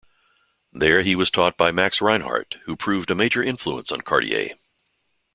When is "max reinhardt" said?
1.69-2.55